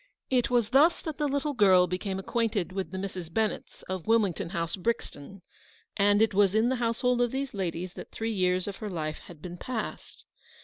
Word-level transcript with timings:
It 0.31 0.49
was 0.49 0.69
thus 0.71 0.99
that 1.03 1.19
the 1.19 1.27
little 1.27 1.53
girl 1.53 1.85
became 1.85 2.17
acquainted 2.17 2.71
with 2.71 2.89
the 2.89 2.97
Misses 2.97 3.29
Bennett 3.29 3.83
of 3.87 4.07
Wilmington 4.07 4.49
House, 4.49 4.75
Brixton; 4.75 5.43
and 5.95 6.23
it 6.23 6.33
was 6.33 6.55
in 6.55 6.69
the 6.69 6.77
household 6.77 7.21
of 7.21 7.29
these 7.29 7.53
ladies 7.53 7.93
that 7.93 8.09
three 8.09 8.33
years 8.33 8.67
of 8.67 8.77
her 8.77 8.89
life 8.89 9.19
had 9.27 9.43
been 9.43 9.57
passed. 9.57 10.25